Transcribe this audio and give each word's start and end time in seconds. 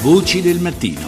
Voci 0.00 0.40
del 0.40 0.60
mattino. 0.60 1.00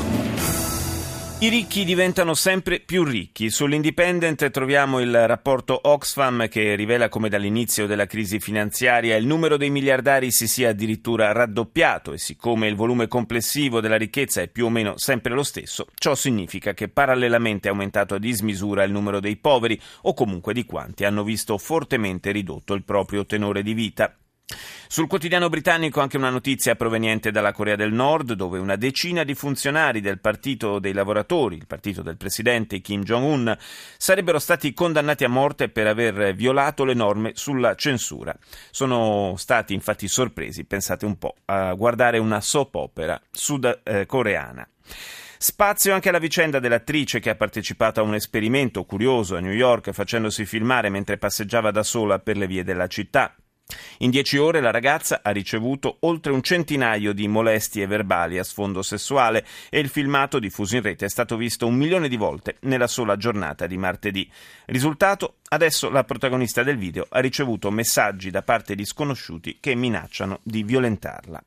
I 1.39 1.49
ricchi 1.49 1.85
diventano 1.85 2.35
sempre 2.35 2.81
più 2.81 3.05
ricchi. 3.05 3.49
Sull'Independent 3.49 4.51
troviamo 4.51 4.99
il 4.99 5.29
rapporto 5.29 5.79
Oxfam 5.81 6.49
che 6.49 6.75
rivela 6.75 7.09
come 7.09 7.29
dall'inizio 7.29 7.87
della 7.87 8.07
crisi 8.07 8.41
finanziaria 8.41 9.15
il 9.15 9.27
numero 9.27 9.57
dei 9.57 9.71
miliardari 9.71 10.33
si 10.33 10.49
sia 10.49 10.71
addirittura 10.71 11.31
raddoppiato 11.31 12.13
e 12.13 12.19
siccome 12.19 12.67
il 12.67 12.75
volume 12.75 13.07
complessivo 13.07 13.81
della 13.81 13.97
ricchezza 13.97 14.43
è 14.43 14.49
più 14.49 14.67
o 14.67 14.71
meno 14.71 14.99
sempre 14.99 15.35
lo 15.35 15.45
stesso, 15.45 15.87
ciò 15.95 16.17
significa 16.17 16.75
che 16.75 16.89
parallelamente 16.89 17.69
è 17.69 17.71
aumentato 17.71 18.17
a 18.17 18.19
dismisura 18.19 18.83
il 18.83 18.91
numero 18.91 19.21
dei 19.21 19.37
poveri 19.37 19.81
o 20.03 20.15
comunque 20.15 20.53
di 20.53 20.65
quanti 20.65 21.05
hanno 21.05 21.23
visto 21.23 21.57
fortemente 21.59 22.33
ridotto 22.33 22.75
il 22.75 22.83
proprio 22.83 23.25
tenore 23.25 23.63
di 23.63 23.73
vita. 23.73 24.17
Sul 24.93 25.07
quotidiano 25.07 25.49
britannico 25.49 26.01
anche 26.01 26.17
una 26.17 26.31
notizia 26.31 26.75
proveniente 26.75 27.31
dalla 27.31 27.53
Corea 27.53 27.77
del 27.77 27.93
Nord, 27.93 28.33
dove 28.33 28.59
una 28.59 28.75
decina 28.75 29.23
di 29.23 29.37
funzionari 29.37 30.01
del 30.01 30.19
Partito 30.19 30.81
dei 30.81 30.93
Lavoratori, 30.93 31.55
il 31.55 31.69
partito 31.69 32.03
del 32.03 32.17
presidente 32.17 32.81
Kim 32.81 33.05
Jong-un, 33.05 33.57
sarebbero 33.97 34.41
stati 34.41 34.73
condannati 34.73 35.23
a 35.23 35.29
morte 35.29 35.69
per 35.69 35.87
aver 35.87 36.35
violato 36.35 36.85
le 36.85 36.95
norme 36.95 37.31
sulla 37.35 37.77
censura. 37.77 38.37
Sono 38.73 39.35
stati 39.37 39.75
infatti 39.75 40.09
sorpresi, 40.09 40.65
pensate 40.65 41.05
un 41.05 41.17
po', 41.19 41.37
a 41.45 41.73
guardare 41.75 42.19
una 42.19 42.41
soap 42.41 42.75
opera 42.75 43.21
sudcoreana. 43.31 44.69
Spazio 45.39 45.95
anche 45.95 46.09
alla 46.09 46.19
vicenda 46.19 46.59
dell'attrice 46.59 47.21
che 47.21 47.31
ha 47.31 47.37
partecipato 47.37 48.01
a 48.01 48.03
un 48.03 48.17
esperimento 48.17 48.83
curioso 48.83 49.37
a 49.37 49.41
New 49.41 49.53
York 49.53 49.93
facendosi 49.93 50.45
filmare 50.45 50.89
mentre 50.89 51.17
passeggiava 51.17 51.71
da 51.71 51.85
sola 51.85 52.19
per 52.19 52.37
le 52.37 52.49
vie 52.49 52.65
della 52.65 52.89
città. 52.89 53.37
In 53.99 54.11
dieci 54.11 54.37
ore 54.37 54.61
la 54.61 54.71
ragazza 54.71 55.21
ha 55.23 55.31
ricevuto 55.31 55.99
oltre 56.01 56.33
un 56.33 56.43
centinaio 56.43 57.13
di 57.13 57.29
molestie 57.29 57.87
verbali 57.87 58.39
a 58.39 58.45
sfondo 58.45 58.83
sessuale 58.83 59.47
e 59.69 59.79
il 59.79 59.89
filmato 59.89 60.39
diffuso 60.39 60.77
in 60.77 60.83
rete 60.83 61.07
è 61.07 61.09
stato 61.09 61.37
visto 61.37 61.67
un 61.67 61.75
milione 61.75 62.09
di 62.09 62.17
volte 62.17 62.57
nella 62.61 62.87
sola 62.87 63.17
giornata 63.17 63.67
di 63.67 63.77
martedì. 63.77 64.31
Risultato? 64.67 65.37
Adesso 65.49 65.91
la 65.91 66.05
protagonista 66.05 66.63
del 66.63 66.79
video 66.79 67.07
ha 67.09 67.21
ricevuto 67.21 67.71
messaggi 67.71 68.31
da 68.31 68.43
parte 68.43 68.75
di 68.75 68.85
sconosciuti 68.85 69.59
che 69.61 69.75
minacciano 69.75 70.41
di 70.43 70.63
violentarla. 70.63 71.43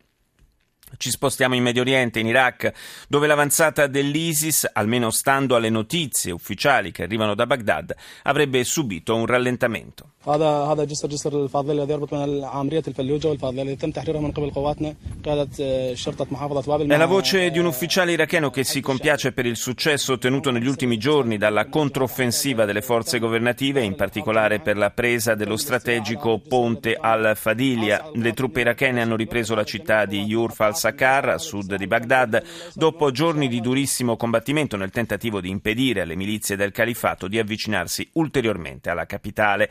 Ci 0.97 1.09
spostiamo 1.09 1.55
in 1.55 1.63
Medio 1.63 1.81
Oriente, 1.81 2.19
in 2.19 2.27
Iraq, 2.27 2.71
dove 3.07 3.25
l'avanzata 3.25 3.87
dell'ISIS, 3.87 4.69
almeno 4.71 5.09
stando 5.09 5.55
alle 5.55 5.69
notizie 5.69 6.31
ufficiali 6.31 6.91
che 6.91 7.03
arrivano 7.03 7.33
da 7.33 7.47
Baghdad, 7.47 7.95
avrebbe 8.23 8.63
subito 8.63 9.15
un 9.15 9.25
rallentamento. 9.25 10.12
هذا 10.28 10.46
هذا 10.46 10.84
جسر 10.84 11.08
جسر 11.08 11.44
الفاضليه 11.44 11.72
الذي 11.72 11.92
يربط 11.92 12.14
بين 12.14 12.44
عمريه 12.44 12.82
الفلوجه 12.88 13.28
والفاضليه 13.28 13.62
التي 13.62 13.76
تم 13.76 13.90
تحريرها 13.90 14.20
من 14.20 14.32
قبل 14.32 14.50
قواتنا 14.50 14.94
قياده 15.24 15.94
شرطه 15.94 16.26
محافظه 16.30 16.60
بابل 16.60 16.92
È 16.92 16.96
la 16.96 17.06
voce 17.06 17.50
di 17.50 17.58
un 17.58 17.66
ufficiale 17.66 18.12
iracheno 18.12 18.50
che 18.50 18.64
si 18.64 18.80
compiace 18.80 19.32
per 19.32 19.46
il 19.46 19.56
successo 19.56 20.14
ottenuto 20.14 20.50
negli 20.50 20.66
ultimi 20.66 20.98
giorni 20.98 21.38
dalla 21.38 21.66
controffensiva 21.66 22.64
delle 22.64 22.82
forze 22.82 23.18
governative, 23.18 23.82
in 23.82 23.94
particolare 23.94 24.60
per 24.60 24.76
la 24.76 24.90
presa 24.90 25.34
dello 25.34 25.56
strategico 25.56 26.40
ponte 26.40 26.96
al-Fadilia. 27.00 28.10
Le 28.14 28.32
truppe 28.32 28.60
irachene 28.60 29.00
hanno 29.00 29.16
ripreso 29.16 29.54
la 29.54 29.64
città 29.64 30.04
di 30.04 30.22
Yurf 30.24 30.60
al-Sakar, 30.60 31.28
a 31.30 31.38
sud 31.38 31.74
di 31.76 31.86
Baghdad, 31.86 32.42
dopo 32.74 33.10
giorni 33.10 33.48
di 33.48 33.60
durissimo 33.60 34.16
combattimento 34.16 34.76
nel 34.76 34.90
tentativo 34.90 35.40
di 35.40 35.48
impedire 35.48 36.02
alle 36.02 36.16
milizie 36.16 36.56
del 36.56 36.72
califato 36.72 37.28
di 37.28 37.38
avvicinarsi 37.38 38.08
ulteriormente 38.14 38.90
alla 38.90 39.06
capitale. 39.06 39.70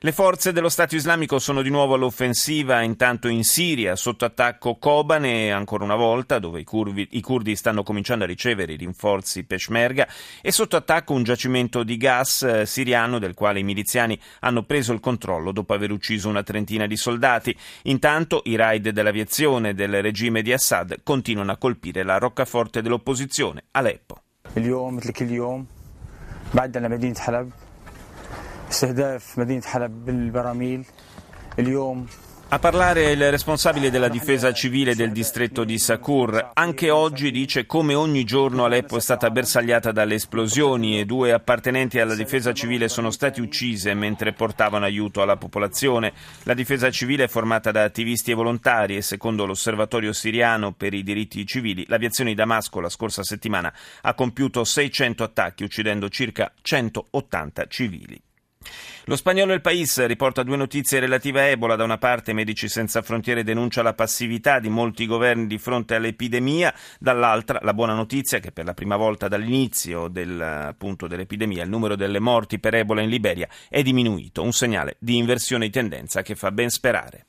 Le 0.00 0.12
forze 0.12 0.52
dello 0.52 0.68
Stato 0.68 0.94
islamico 0.94 1.38
sono 1.38 1.62
di 1.62 1.70
nuovo 1.70 1.94
all'offensiva, 1.94 2.82
intanto 2.82 3.28
in 3.28 3.44
Siria, 3.44 3.96
sotto 3.96 4.24
attacco 4.24 4.76
Kobane, 4.76 5.50
ancora 5.50 5.84
una 5.84 5.96
volta, 5.96 6.38
dove 6.38 6.60
i, 6.60 6.64
curvi, 6.64 7.08
i 7.12 7.20
curdi 7.20 7.56
stanno 7.56 7.82
cominciando 7.82 8.24
a 8.24 8.26
ricevere 8.26 8.74
i 8.74 8.76
rinforzi 8.76 9.44
Peshmerga, 9.44 10.06
e 10.42 10.52
sotto 10.52 10.76
attacco 10.76 11.14
un 11.14 11.22
giacimento 11.22 11.82
di 11.82 11.96
gas 11.96 12.42
eh, 12.42 12.66
siriano 12.66 13.18
del 13.18 13.34
quale 13.34 13.60
i 13.60 13.64
miliziani 13.64 14.20
hanno 14.40 14.64
preso 14.64 14.92
il 14.92 15.00
controllo 15.00 15.50
dopo 15.50 15.72
aver 15.72 15.90
ucciso 15.90 16.28
una 16.28 16.42
trentina 16.42 16.86
di 16.86 16.96
soldati. 16.96 17.56
Intanto 17.84 18.42
i 18.44 18.54
raid 18.54 18.90
dell'aviazione 18.90 19.74
del 19.74 20.02
regime 20.02 20.42
di 20.42 20.52
Assad 20.52 21.00
continuano 21.02 21.52
a 21.52 21.56
colpire 21.56 22.02
la 22.02 22.18
roccaforte 22.18 22.82
dell'opposizione, 22.82 23.64
Aleppo. 23.72 24.20
اليوم 24.56 24.96
مثل 24.96 25.12
كل 25.12 25.30
يوم 25.30 25.66
بعدنا 26.54 26.88
مدينة 26.88 27.18
حلب 27.18 27.50
استهداف 28.70 29.38
مدينة 29.38 29.62
حلب 29.62 30.04
بالبراميل 30.04 30.84
اليوم 31.58 32.06
A 32.48 32.60
parlare 32.60 33.10
il 33.10 33.28
responsabile 33.32 33.90
della 33.90 34.06
difesa 34.06 34.52
civile 34.52 34.94
del 34.94 35.10
distretto 35.10 35.64
di 35.64 35.80
Sakur. 35.80 36.52
Anche 36.54 36.90
oggi 36.90 37.32
dice 37.32 37.66
come 37.66 37.94
ogni 37.94 38.22
giorno 38.22 38.64
Aleppo 38.64 38.96
è 38.96 39.00
stata 39.00 39.30
bersagliata 39.30 39.90
dalle 39.90 40.14
esplosioni 40.14 41.00
e 41.00 41.04
due 41.04 41.32
appartenenti 41.32 41.98
alla 41.98 42.14
difesa 42.14 42.52
civile 42.52 42.88
sono 42.88 43.10
stati 43.10 43.40
uccise 43.40 43.94
mentre 43.94 44.32
portavano 44.32 44.84
aiuto 44.84 45.22
alla 45.22 45.36
popolazione. 45.36 46.12
La 46.44 46.54
difesa 46.54 46.88
civile 46.88 47.24
è 47.24 47.28
formata 47.28 47.72
da 47.72 47.82
attivisti 47.82 48.30
e 48.30 48.34
volontari 48.34 48.96
e 48.96 49.02
secondo 49.02 49.44
l'osservatorio 49.44 50.12
siriano 50.12 50.72
per 50.72 50.94
i 50.94 51.02
diritti 51.02 51.44
civili 51.44 51.84
l'aviazione 51.88 52.30
di 52.30 52.36
Damasco 52.36 52.78
la 52.78 52.88
scorsa 52.88 53.24
settimana 53.24 53.74
ha 54.02 54.14
compiuto 54.14 54.62
600 54.62 55.24
attacchi 55.24 55.64
uccidendo 55.64 56.08
circa 56.08 56.52
180 56.62 57.66
civili. 57.66 58.22
Lo 59.05 59.15
spagnolo 59.15 59.53
El 59.53 59.61
País 59.61 60.05
riporta 60.05 60.43
due 60.43 60.57
notizie 60.57 60.99
relative 60.99 61.41
a 61.41 61.47
Ebola. 61.47 61.75
Da 61.75 61.83
una 61.83 61.97
parte 61.97 62.33
Medici 62.33 62.69
Senza 62.69 63.01
Frontiere 63.01 63.43
denuncia 63.43 63.81
la 63.81 63.93
passività 63.93 64.59
di 64.59 64.69
molti 64.69 65.07
governi 65.07 65.47
di 65.47 65.57
fronte 65.57 65.95
all'epidemia, 65.95 66.71
dall'altra 66.99 67.59
la 67.63 67.73
buona 67.73 67.95
notizia 67.95 68.39
che 68.39 68.51
per 68.51 68.65
la 68.65 68.75
prima 68.75 68.97
volta 68.97 69.27
dall'inizio 69.27 70.07
del, 70.07 70.39
appunto, 70.39 71.07
dell'epidemia 71.07 71.63
il 71.63 71.69
numero 71.69 71.95
delle 71.95 72.19
morti 72.19 72.59
per 72.59 72.75
Ebola 72.75 73.01
in 73.01 73.09
Liberia 73.09 73.47
è 73.69 73.81
diminuito, 73.81 74.43
un 74.43 74.51
segnale 74.51 74.97
di 74.99 75.17
inversione 75.17 75.65
di 75.65 75.71
tendenza 75.71 76.21
che 76.21 76.35
fa 76.35 76.51
ben 76.51 76.69
sperare. 76.69 77.25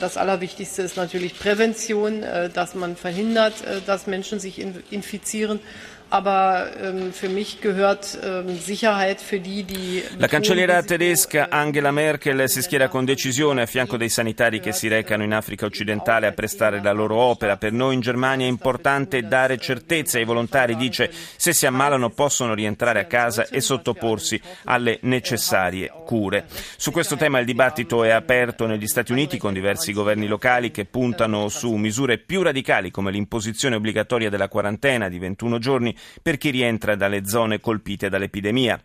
Das 0.00 0.16
Allerwichtigste 0.16 0.82
ist 0.82 0.96
natürlich 0.96 1.38
Prävention, 1.38 2.22
äh, 2.22 2.48
dass 2.50 2.74
man 2.74 2.96
verhindert, 2.96 3.62
äh, 3.62 3.80
dass 3.86 4.06
Menschen 4.06 4.40
sich 4.40 4.58
infizieren. 4.90 5.60
Aber 6.08 6.70
ähm, 6.80 7.12
für 7.12 7.28
mich 7.28 7.60
gehört 7.60 8.16
ähm, 8.22 8.56
Sicherheit 8.58 9.20
für 9.20 9.40
die, 9.40 9.64
die. 9.64 10.04
La 10.18 10.28
cancelliera 10.28 10.80
tedesca 10.82 11.48
Angela 11.50 11.90
Merkel 11.90 12.48
si 12.48 12.62
schiera 12.62 12.88
con 12.88 13.04
decisione 13.04 13.62
a 13.62 13.66
fianco 13.66 13.96
dei 13.96 14.08
sanitari 14.08 14.60
che 14.60 14.70
si 14.70 14.86
recano 14.86 15.24
in 15.24 15.34
Africa 15.34 15.66
occidentale 15.66 16.28
a 16.28 16.32
prestare 16.32 16.80
la 16.80 16.92
loro 16.92 17.16
opera. 17.16 17.56
Per 17.56 17.72
noi 17.72 17.94
in 17.94 18.00
Germania 18.00 18.46
è 18.46 18.48
importante 18.48 19.22
dare 19.22 19.58
certezza 19.58 20.18
ai 20.18 20.24
volontari, 20.24 20.76
dice, 20.76 21.10
se 21.36 21.52
si 21.52 21.66
ammalano 21.66 22.10
possono 22.10 22.54
rientrare 22.54 23.00
a 23.00 23.06
casa 23.06 23.48
e 23.48 23.60
sottoporsi 23.60 24.40
alle 24.64 24.98
necessarie 25.02 25.92
cure. 26.04 26.46
Su 26.76 26.92
questo 26.92 27.16
tema 27.16 27.40
il 27.40 27.46
dibattito 27.46 28.04
è 28.04 28.10
aperto 28.10 28.66
negli 28.66 28.86
Stati 28.86 29.10
Uniti 29.10 29.38
con 29.38 29.52
diversi 29.52 29.92
governi 29.92 30.28
locali 30.28 30.70
che 30.70 30.84
puntano 30.84 31.48
su 31.48 31.74
misure 31.74 32.18
più 32.18 32.42
radicali 32.42 32.92
come 32.92 33.10
l'imposizione 33.10 33.74
obbligatoria 33.74 34.30
della 34.30 34.48
quarantena 34.48 35.08
di 35.08 35.18
21 35.18 35.58
giorni 35.58 35.94
per 36.22 36.38
chi 36.38 36.50
rientra 36.50 36.96
dalle 36.96 37.26
zone 37.26 37.60
colpite 37.60 38.08
dall'epidemia. 38.08 38.80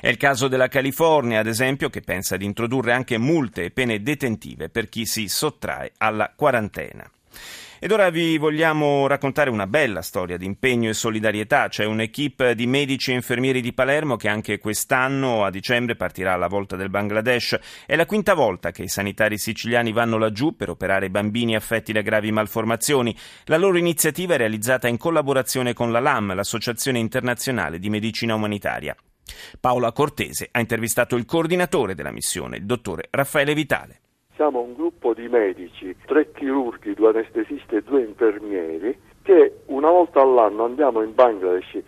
È 0.00 0.08
il 0.08 0.16
caso 0.16 0.48
della 0.48 0.68
California, 0.68 1.38
ad 1.38 1.46
esempio, 1.46 1.90
che 1.90 2.00
pensa 2.00 2.36
di 2.36 2.44
introdurre 2.44 2.92
anche 2.92 3.18
multe 3.18 3.64
e 3.64 3.70
pene 3.70 4.02
detentive 4.02 4.68
per 4.68 4.88
chi 4.88 5.06
si 5.06 5.28
sottrae 5.28 5.92
alla 5.98 6.32
quarantena. 6.34 7.08
Ed 7.82 7.92
ora 7.92 8.10
vi 8.10 8.36
vogliamo 8.36 9.06
raccontare 9.06 9.48
una 9.48 9.66
bella 9.66 10.02
storia 10.02 10.36
di 10.36 10.44
impegno 10.44 10.90
e 10.90 10.92
solidarietà. 10.92 11.66
C'è 11.68 11.86
un'equipe 11.86 12.54
di 12.54 12.66
medici 12.66 13.10
e 13.10 13.14
infermieri 13.14 13.62
di 13.62 13.72
Palermo 13.72 14.16
che 14.16 14.28
anche 14.28 14.58
quest'anno, 14.58 15.46
a 15.46 15.50
dicembre, 15.50 15.96
partirà 15.96 16.34
alla 16.34 16.46
volta 16.46 16.76
del 16.76 16.90
Bangladesh. 16.90 17.58
È 17.86 17.96
la 17.96 18.04
quinta 18.04 18.34
volta 18.34 18.70
che 18.70 18.82
i 18.82 18.88
sanitari 18.88 19.38
siciliani 19.38 19.92
vanno 19.92 20.18
laggiù 20.18 20.54
per 20.56 20.68
operare 20.68 21.08
bambini 21.08 21.56
affetti 21.56 21.92
da 21.92 22.02
gravi 22.02 22.30
malformazioni. 22.30 23.16
La 23.44 23.56
loro 23.56 23.78
iniziativa 23.78 24.34
è 24.34 24.36
realizzata 24.36 24.86
in 24.86 24.98
collaborazione 24.98 25.72
con 25.72 25.90
la 25.90 26.00
LAM, 26.00 26.34
l'Associazione 26.34 26.98
Internazionale 26.98 27.78
di 27.78 27.88
Medicina 27.88 28.34
Umanitaria. 28.34 28.94
Paola 29.58 29.90
Cortese 29.92 30.48
ha 30.50 30.60
intervistato 30.60 31.16
il 31.16 31.24
coordinatore 31.24 31.94
della 31.94 32.12
missione, 32.12 32.58
il 32.58 32.66
dottore 32.66 33.08
Raffaele 33.10 33.54
Vitale. 33.54 34.00
Siamo 34.40 34.60
un 34.60 34.72
gruppo 34.72 35.12
di 35.12 35.28
medici, 35.28 35.94
tre 36.06 36.32
chirurghi, 36.32 36.94
due 36.94 37.10
anestesisti 37.10 37.74
e 37.74 37.82
due 37.82 38.00
infermieri, 38.00 38.98
che 39.20 39.56
una 39.66 39.90
volta 39.90 40.22
all'anno 40.22 40.64
andiamo 40.64 41.02
in 41.02 41.14
Bangladesh 41.14 41.82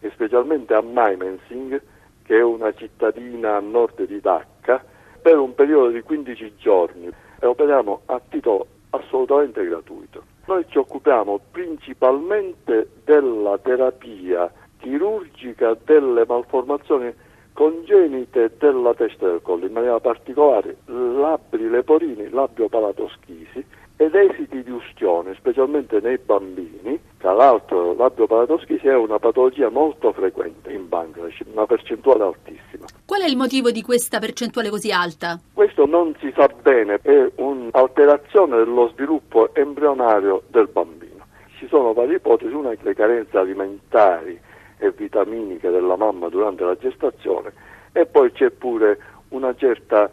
e 0.00 0.10
specialmente 0.14 0.72
a 0.72 0.80
Mymensingh, 0.82 1.82
che 2.22 2.38
è 2.38 2.42
una 2.42 2.72
cittadina 2.72 3.56
a 3.56 3.60
nord 3.60 4.06
di 4.06 4.20
Dhaka, 4.20 4.82
per 5.20 5.36
un 5.36 5.54
periodo 5.54 5.90
di 5.90 6.00
15 6.00 6.54
giorni 6.56 7.10
e 7.40 7.46
operiamo 7.46 8.00
a 8.06 8.18
titolo 8.26 8.66
assolutamente 8.88 9.62
gratuito. 9.66 10.22
Noi 10.46 10.64
ci 10.66 10.78
occupiamo 10.78 11.38
principalmente 11.50 12.88
della 13.04 13.58
terapia 13.58 14.50
chirurgica 14.78 15.76
delle 15.84 16.24
malformazioni 16.26 17.12
congenite 17.58 18.52
della 18.56 18.94
testa 18.94 19.26
del 19.26 19.40
collo, 19.42 19.66
in 19.66 19.72
maniera 19.72 19.98
particolare 19.98 20.76
labbri 20.84 21.68
leporini, 21.68 22.30
labbio 22.30 22.68
palatoschisi 22.68 23.64
ed 23.96 24.14
esiti 24.14 24.62
di 24.62 24.70
ustione, 24.70 25.34
specialmente 25.34 25.98
nei 25.98 26.18
bambini, 26.18 27.00
Tra 27.18 27.32
l'altro 27.32 27.94
l'abioparatoschiesi 27.94 28.86
è 28.86 28.94
una 28.94 29.18
patologia 29.18 29.70
molto 29.70 30.12
frequente 30.12 30.70
in 30.70 30.88
Bangladesh, 30.88 31.40
una 31.52 31.66
percentuale 31.66 32.22
altissima. 32.22 32.86
Qual 33.04 33.22
è 33.22 33.26
il 33.26 33.36
motivo 33.36 33.72
di 33.72 33.82
questa 33.82 34.20
percentuale 34.20 34.70
così 34.70 34.92
alta? 34.92 35.40
Questo 35.52 35.84
non 35.84 36.14
si 36.20 36.32
sa 36.36 36.48
bene, 36.62 37.00
è 37.02 37.28
un'alterazione 37.38 38.58
dello 38.58 38.88
sviluppo 38.94 39.52
embrionario 39.52 40.42
del 40.46 40.68
bambino. 40.68 41.26
Ci 41.58 41.66
sono 41.66 41.92
varie 41.92 42.18
ipotesi, 42.18 42.54
una 42.54 42.70
è 42.70 42.78
le 42.80 42.94
carenze 42.94 43.36
alimentari 43.36 44.46
e 44.78 44.92
vitaminiche 44.96 45.70
della 45.70 45.96
mamma 45.96 46.28
durante 46.28 46.64
la 46.64 46.76
gestazione 46.76 47.52
e 47.92 48.06
poi 48.06 48.32
c'è 48.32 48.50
pure 48.50 48.98
una 49.28 49.54
certa 49.54 50.10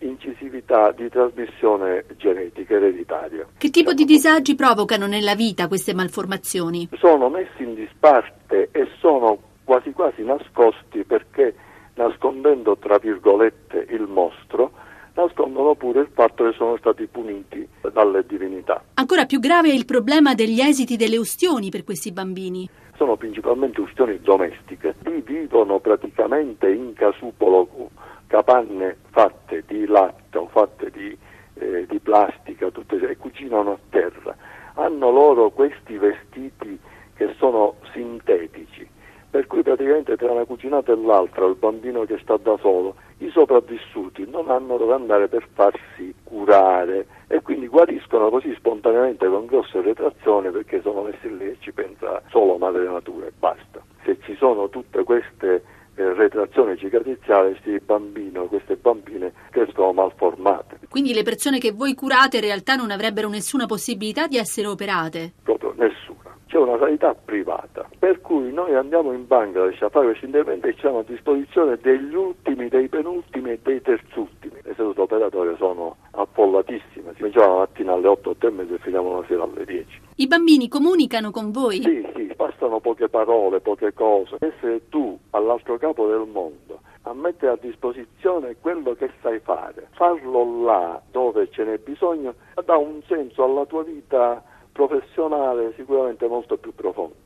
incisività 0.00 0.92
di 0.92 1.08
trasmissione 1.08 2.04
genetica 2.16 2.74
ereditaria. 2.74 3.46
Che 3.56 3.70
tipo 3.70 3.92
di 3.92 4.04
disagi 4.04 4.54
provocano 4.54 5.06
nella 5.06 5.34
vita 5.34 5.68
queste 5.68 5.94
malformazioni? 5.94 6.88
Sono 6.98 7.28
messi 7.28 7.62
in 7.62 7.74
disparte 7.74 8.70
e 8.72 8.88
sono 8.98 9.38
quasi 9.64 9.92
quasi 9.92 10.22
nascosti 10.24 11.04
perché 11.04 11.54
nascondendo 11.94 12.76
tra 12.78 12.98
virgolette 12.98 13.86
il 13.90 14.06
mostro 14.08 14.72
nascondono 15.18 15.74
pure 15.74 16.00
il 16.00 16.08
fatto 16.12 16.44
che 16.44 16.52
sono 16.52 16.76
stati 16.76 17.06
puniti 17.06 17.66
dalle 17.92 18.24
divinità. 18.24 18.82
Ancora 18.94 19.26
più 19.26 19.40
grave 19.40 19.70
è 19.70 19.74
il 19.74 19.84
problema 19.84 20.34
degli 20.34 20.60
esiti 20.60 20.96
delle 20.96 21.16
ustioni 21.16 21.70
per 21.70 21.82
questi 21.82 22.12
bambini. 22.12 22.68
Sono 22.96 23.16
principalmente 23.16 23.80
ustioni 23.80 24.20
domestiche, 24.20 24.94
Lì 25.04 25.20
vivono 25.20 25.78
praticamente 25.80 26.70
in 26.70 26.92
casupolo 26.94 27.90
capanne 28.26 28.96
fatte 29.10 29.64
di 29.66 29.86
latte 29.86 30.38
o 30.38 30.46
fatte 30.48 30.90
di, 30.90 31.16
eh, 31.54 31.86
di 31.88 31.98
plastica 31.98 32.70
tutte, 32.70 32.96
e 32.96 33.16
cucinano 33.16 33.72
a 33.72 33.78
terra. 33.90 34.36
Hanno 34.74 35.10
loro 35.10 35.50
questi 35.50 35.96
vestiti 35.96 36.78
che 37.14 37.34
sono 37.38 37.74
sintetici, 37.92 38.86
per 39.30 39.46
cui 39.46 39.62
praticamente 39.62 40.16
tra 40.16 40.30
una 40.30 40.44
cucinata 40.44 40.92
e 40.92 40.96
l'altra, 40.96 41.46
il 41.46 41.56
bambino 41.56 42.04
che 42.04 42.18
sta 42.22 42.36
da 42.36 42.56
solo, 42.60 42.94
i 43.18 43.30
sopravvissuti 43.30 44.26
non 44.28 44.50
hanno 44.50 44.76
dove 44.76 44.94
andare 44.94 45.28
per 45.28 45.46
farsi 45.52 46.14
curare 46.22 47.06
e 47.26 47.40
quindi 47.42 47.66
guariscono 47.66 48.30
così 48.30 48.54
spontaneamente 48.56 49.26
con 49.26 49.46
grosse 49.46 49.80
retrazioni 49.80 50.50
perché 50.50 50.80
sono 50.82 51.02
messi 51.02 51.36
lì 51.36 51.46
e 51.46 51.56
ci 51.60 51.72
pensa 51.72 52.22
solo 52.28 52.56
madre 52.58 52.84
natura 52.84 53.26
e 53.26 53.32
basta. 53.36 53.82
Se 54.04 54.18
ci 54.22 54.34
sono 54.36 54.68
tutte 54.68 55.02
queste 55.02 55.62
eh, 55.94 56.14
retrazione 56.14 56.76
cicatriziale 56.76 57.50
questi 57.50 57.80
bambini 57.84 58.28
queste 58.46 58.76
bambine 58.76 59.32
crescono 59.50 59.92
malformate. 59.92 60.78
Quindi 60.88 61.12
le 61.12 61.22
persone 61.22 61.58
che 61.58 61.72
voi 61.72 61.94
curate 61.94 62.36
in 62.36 62.42
realtà 62.42 62.74
non 62.74 62.90
avrebbero 62.90 63.28
nessuna 63.28 63.66
possibilità 63.66 64.26
di 64.26 64.36
essere 64.36 64.66
operate? 64.66 65.32
Proprio 65.42 65.74
nessuna. 65.76 66.36
C'è 66.46 66.56
una 66.56 66.78
sanità 66.78 67.14
privata, 67.14 67.87
per 67.98 68.20
cui 68.20 68.52
noi 68.52 68.74
andiamo 68.74 69.12
in 69.12 69.26
Bangladesh 69.26 69.82
a 69.82 69.88
fare 69.88 70.06
questi 70.06 70.26
interventi 70.26 70.68
e 70.68 70.76
hanno 70.82 71.00
a 71.00 71.04
disposizione 71.04 71.76
degli 71.82 72.14
ultimi, 72.14 72.68
dei 72.68 72.88
penultimi 72.88 73.50
e 73.50 73.58
dei 73.62 73.82
terzultimi. 73.82 74.60
Le 74.62 74.74
sedute 74.76 75.00
operatorie 75.00 75.56
sono 75.56 75.96
affollatissime, 76.12 77.12
si 77.14 77.18
cominciava 77.18 77.46
la 77.46 77.58
mattina 77.58 77.92
alle 77.94 78.06
8, 78.06 78.30
8 78.30 78.46
e 78.46 78.50
mezza 78.50 78.74
e 78.74 78.78
finiamo 78.78 79.20
la 79.20 79.26
sera 79.26 79.42
alle 79.42 79.64
10. 79.64 80.00
I 80.16 80.26
bambini 80.26 80.68
comunicano 80.68 81.30
con 81.30 81.50
voi? 81.50 81.82
Sì, 81.82 82.06
sì, 82.14 82.32
bastano 82.36 82.78
poche 82.78 83.08
parole, 83.08 83.60
poche 83.60 83.92
cose. 83.92 84.36
Essere 84.38 84.88
tu 84.88 85.18
all'altro 85.30 85.76
capo 85.76 86.06
del 86.06 86.26
mondo 86.30 86.80
a 87.02 87.14
mettere 87.14 87.52
a 87.52 87.58
disposizione 87.60 88.56
quello 88.60 88.92
che 88.94 89.10
sai 89.22 89.40
fare, 89.40 89.88
farlo 89.92 90.64
là 90.64 91.00
dove 91.10 91.48
ce 91.50 91.64
n'è 91.64 91.78
bisogno 91.78 92.34
dà 92.64 92.76
un 92.76 93.00
senso 93.06 93.44
alla 93.44 93.64
tua 93.64 93.82
vita 93.82 94.42
professionale 94.72 95.72
sicuramente 95.74 96.28
molto 96.28 96.56
più 96.56 96.72
profondo. 96.72 97.16